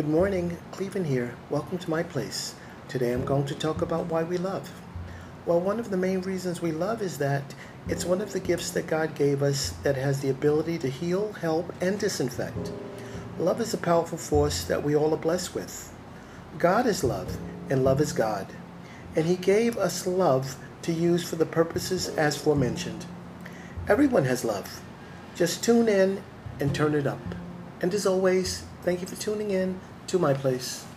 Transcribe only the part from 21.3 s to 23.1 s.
the purposes as forementioned.